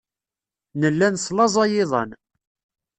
[0.79, 2.09] Nella neslaẓay iḍan.